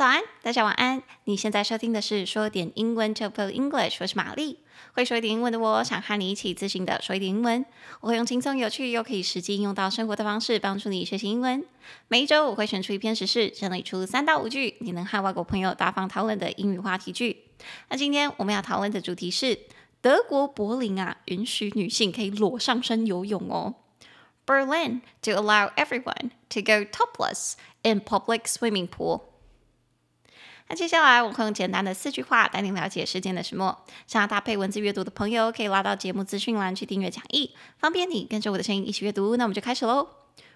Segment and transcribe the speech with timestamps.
[0.00, 1.02] 早安，大家晚安。
[1.24, 4.60] 你现在收听的是说点英文 TOEFL English，我是玛丽。
[4.94, 7.62] 会说一点英文的我，想和你一起自信的说一点英文。
[8.00, 11.62] 我会用轻松有趣又可以实际应用到生活的方式，帮助你学习英文。
[12.08, 17.44] 每一周我会选出一篇时事，整理出三到五句你能和外国朋友大方讨论的英语话题句。
[17.90, 19.58] 那今天我们要讨论的主题是
[20.00, 23.74] 德国柏林啊，允许女性可以裸上身游泳哦。
[24.46, 29.24] Berlin to allow everyone to go topless in public swimming pool.
[30.70, 33.76] 那接下来我会用简单的四句话带您了解事件的始末。
[34.06, 39.36] 想要搭配文字阅读的朋友，可以拉到节目资讯栏去订阅讲义，方便你跟着我的声音一起阅读。
[39.36, 40.06] 那我们就开始喽。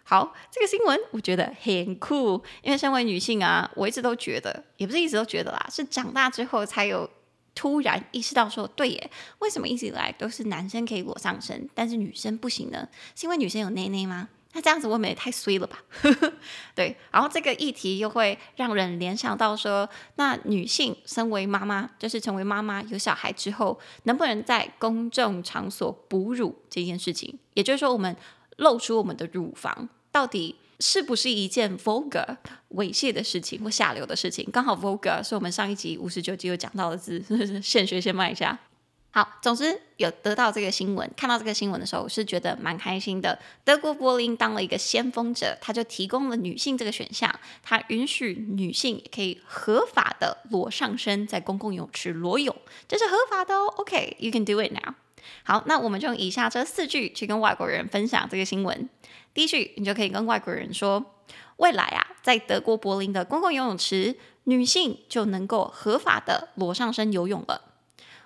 [0.04, 7.10] 好，这个新闻我觉得很酷，因为身为女性啊，我一直都觉得，也不是一直都觉得啦，是长大之后才有
[7.52, 12.86] 突然意识到说，对耶，为什么一直以来都是男生可以裸上身，但是女生不行呢？
[13.16, 14.28] 是因为女生有内内吗？
[14.54, 15.78] 那这样子未免也太衰了吧？
[16.74, 28.16] 对，然后这个议题又会让人联想到说，那女性身为妈妈，就是成为妈妈有小孩之后，能不能在公众场所哺乳这件事情，也就是说，我们
[28.56, 32.36] 露出我们的乳房，到底是不是一件 vulgar
[32.70, 34.48] 猥亵的事情或下流的事情？
[34.52, 37.20] 刚好 vulgar 是我们上一集五十九集有讲到的字，
[37.60, 38.56] 现学现卖一下。
[39.14, 43.38] 好，总之有得到这个新闻，看到这个新闻的时候，我是觉得蛮开心的。
[43.62, 52.56] 德国柏林当了一个先锋者，他就提供了女性这个选项，他允许女性可以合法的裸上身在公共泳池裸泳，
[52.88, 53.72] 这是合法的哦。
[53.76, 54.94] OK，you can do it now。
[55.44, 58.90] 好，那我们就用以下这四句去跟外国人分享这个新闻。
[59.32, 61.14] 第一句，你就可以跟外国人说，
[61.58, 67.73] 未来啊，在德国柏林的公共游泳池，女性就能够合法的裸上身游泳了。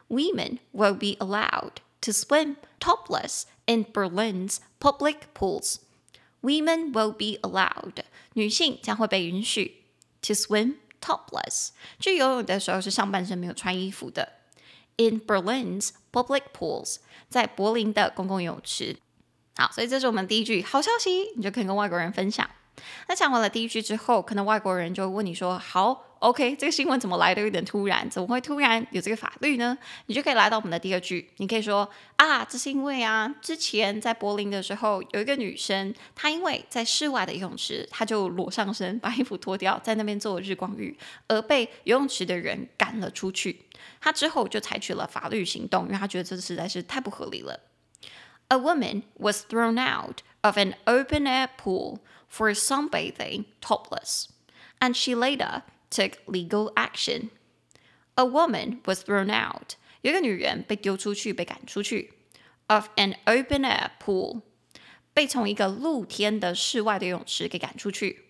[0.08, 5.78] Women will be allowed to swim topless in Berlin's public pools.
[6.42, 8.04] Women will be allowed.
[8.34, 9.84] 女性将会被允许
[10.22, 11.70] to swim topless.
[12.00, 14.34] 去游泳的时候是上半身没有穿衣服的。
[14.98, 16.98] In Berlin's public pools.
[17.30, 18.98] 在柏林的公共游泳池。
[19.56, 22.48] 好，所以这是我们第一句好消息，你就可以跟外国人分享。
[23.08, 28.10] 那讲完了第一句之后，可能外国人就会问你说：“好” ，OK，这个新闻怎么来的有点突然？
[28.10, 29.78] 怎么会突然有这个法律呢？”
[30.08, 43.66] 你就可以来到我们的第二句，你可以说：“啊，这是因为啊，之前在柏林的时候，有一个女生，她因为在室外的游泳池，她就裸上身，把衣服脱掉，在那边做日光浴，而被游泳池的人赶了出去。
[44.00, 47.60] 她之后就采取了法律行动，因为她觉得这实在是太不合理了。”
[48.50, 52.00] A woman was thrown out of an open-air pool.
[52.36, 54.26] For sunbathing topless,
[54.80, 57.30] and she later took legal action.
[58.16, 59.76] A woman was thrown out.
[60.02, 62.14] 有一个女人被丢出去，被赶出去。
[62.68, 64.42] Of an open-air pool，
[65.14, 68.26] 被从一个露天的室外的游泳池给赶出去。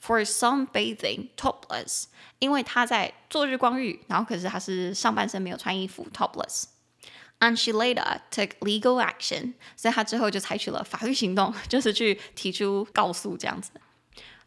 [0.00, 2.04] For sunbathing topless，
[2.38, 13.70] 因为她在做日光浴，然后可是她是上半身没有穿衣服，topless。And she later took legal action，所以她之后就采取了法律行动，就是去提出告诉这样子。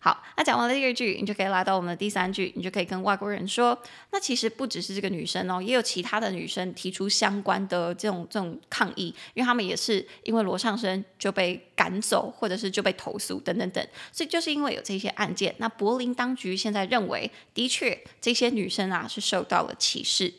[0.02, 3.78] 好，那讲完了第二句，你就可以来到我们的第三句，你就可以跟外国人说，
[4.12, 20.32] 那其实不只是这个女生哦，也有其他的女生提出相关的这种这种抗议，因为他们也是因为裸上身就被赶走，或者是就被投诉等等等，所以就是因为有这些案件，那柏林当局现在认为，的确这些女生啊是受到了歧视。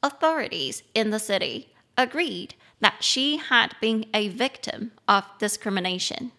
[0.00, 6.30] Authorities in the city agreed that she had been a victim of discrimination.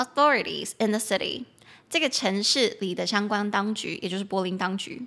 [0.00, 1.44] Authorities in the city，
[1.90, 5.02] 这个城市里的相关当局，也就是柏林当局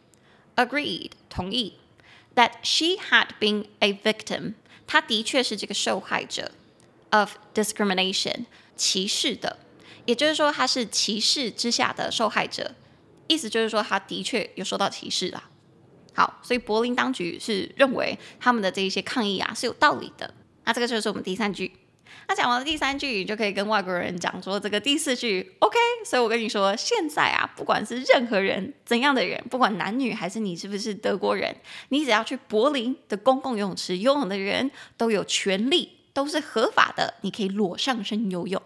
[0.56, 1.74] ，agreed 同意
[2.36, 4.54] that she had been a victim，
[4.86, 6.52] 她的确是这个受害者
[7.10, 8.46] of discrimination，
[8.76, 9.58] 歧视的，
[10.06, 12.76] 也就是说她是歧视之下的受害者，
[13.28, 15.50] 意思就是说她的确有受到歧视啦。
[16.14, 20.32] 好，所以柏林当局是认为他们的这一些抗议啊是有道理的。
[20.66, 21.72] 那这个就是我们第三句。
[22.28, 25.78] 那讲完了第三句，你就可以跟外国人讲说这个第四句，OK。
[26.06, 31.56] 所以我跟你说，现在啊，不管是任何人怎样的人，不管男女还是你是不是德国人，
[31.90, 38.62] 你只要去柏林的公共游泳池游泳的人都有权利，都是合法的，你可以裸上身游泳。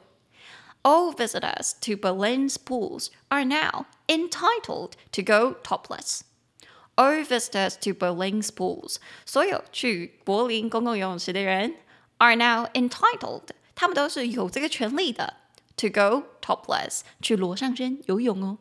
[0.84, 6.22] All visitors to Berlin's pools are now entitled to go topless.
[6.96, 8.96] All visitors to Berlin's pools，
[9.26, 11.76] 所有去柏林公共游泳池的人
[12.18, 13.44] ，are now entitled，
[13.76, 15.34] 他们都是有这个权利的
[15.76, 18.58] ，to go topless，去裸上身游泳哦。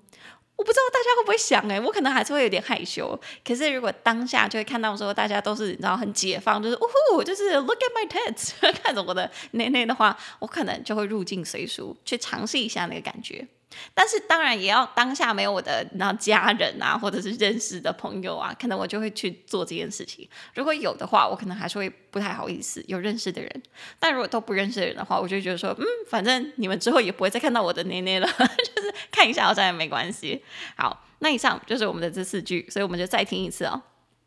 [0.57, 3.19] 我不知道大家会不会想，哎，我可能还是会有点害羞。
[3.45, 6.81] 可是如果当下就会看到说大家都是你知道很解放，就是呜
[7.11, 13.47] 呼，就是 look at my tits， 看着我的内内的话，我可能就会入境随俗，去尝试一下那个感觉。
[13.93, 20.29] 但是当然也要当下没有我的那家人啊，或者是认识的朋友啊，可能我就会去做这件事情。
[20.55, 22.83] 如果有的话，我可能还是会不太好意思。
[22.87, 23.63] 有认识的人，
[23.99, 30.43] 但如果都不认识的人的话，我就觉得说，嗯，反正你们之后也不会再看到我的内内了，就是看一下好像也没关系。
[30.77, 33.83] 好，那以上就是我们的这四句，所以我们就再听一次哦。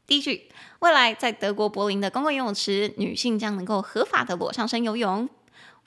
[0.05, 0.49] 第一句，
[0.79, 5.29] 未来在德国柏林的公共游泳池，女性将能够合法的裸上身游泳。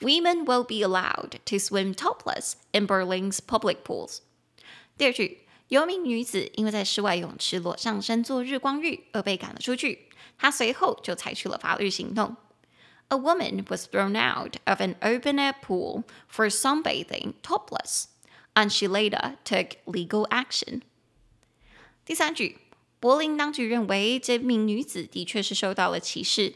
[0.00, 4.18] Women will be allowed to swim topless in Berlin's public pools。
[4.96, 5.38] 第二句，
[5.68, 10.08] 有名女子因为在室外泳池裸上身做日光浴而被赶了出去，
[10.38, 12.36] 她随后就采取了法律行动。
[13.08, 18.04] A woman was thrown out of an open-air pool for sunbathing topless,
[18.54, 20.82] and she later took legal action。
[22.04, 22.58] 第三句，
[23.00, 26.54] 柏林当局认为这名女子的确是受到了歧视。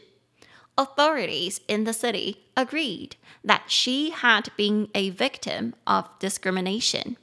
[0.77, 3.15] Authorities in the city agreed
[3.45, 7.17] that she had been a victim of discrimination。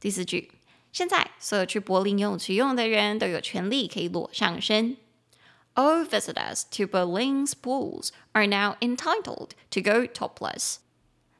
[0.00, 0.50] 第四句，
[0.92, 4.96] 现在所有去柏林游泳池游泳的人都有权利可以裸上身。
[5.74, 10.78] All visitors to Berlin's pools are now entitled to go topless。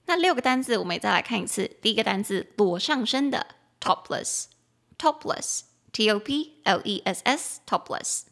[0.05, 1.77] 那六个单字我们也再来看一次。
[1.83, 8.27] 第一个单字裸上身的 topless，topless，t o p l e s s，topless。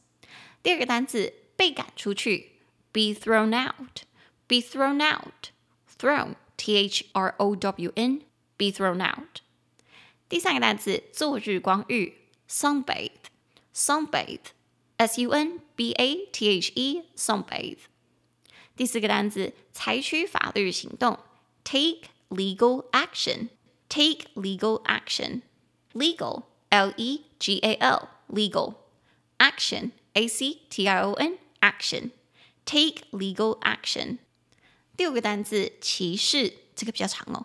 [0.62, 2.53] 第二个单字被赶出去。
[2.93, 4.05] Be thrown out.
[4.49, 5.50] Be thrown out.
[5.99, 6.37] Thrown.
[6.56, 8.23] T H R O W N.
[8.56, 9.41] Be thrown out.
[10.29, 12.15] 第三个单词做日光浴，
[12.49, 17.79] sunbathe。sunbathe。S U N B A T H E。sunbathe。
[18.76, 21.19] 第四个单词采取法律行动，
[21.65, 32.11] take legal action。take legal action。legal。L E G A L。legal。action。A C T I O N。action。
[32.69, 34.21] Take legal action。
[34.97, 37.44] 第五个单词歧视，这个比较长哦。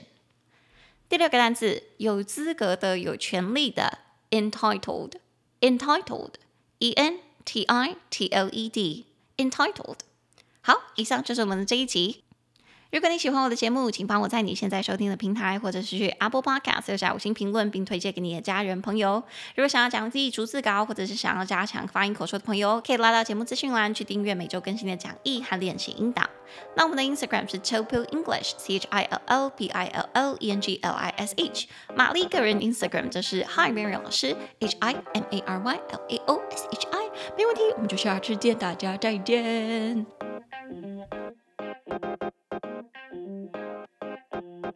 [1.09, 3.99] 第六个单词有资格的、有权利的。
[4.29, 9.99] Entitled，entitled，E N T I T L E D。entitled。
[10.68, 12.24] 好，以上就是我们的这一集。
[12.90, 19.22] 如果你喜欢我的节目，请帮我在你现在收听的平台，或者是去 Apple Podcast 留下五星评论，并推荐给你的家人朋友。
[19.56, 26.28] 如果想要讲自己逐字稿，或者是想要加强发音口说的朋友，可以拉到节目资讯栏去订阅每周更新的讲义和练习音档。
[26.76, 30.76] 那我们的 Instagram 是 Chill English，C H I L L P I L L E N G
[30.82, 31.66] L I S H。
[31.94, 36.86] 玛丽个人 Instagram 则是 Hi Mary 老师，H I M A R Y L A O S H
[36.90, 37.10] I。
[37.38, 40.17] 没问题，我们就下次见，大家再见。